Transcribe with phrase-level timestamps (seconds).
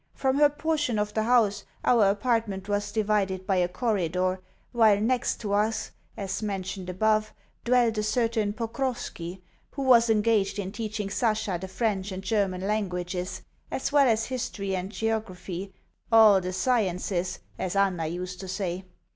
[0.15, 4.39] From her portion of the house our apartment was divided by a corridor,
[4.71, 10.71] while next to us (as mentioned above) dwelt a certain Pokrovski, who was engaged in
[10.71, 15.71] teaching Sasha the French and German languages, as well as history and geography
[16.11, 18.85] "all the sciences," as Anna used to say.